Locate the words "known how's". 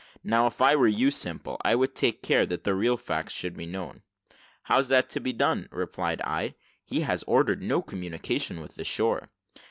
3.67-4.87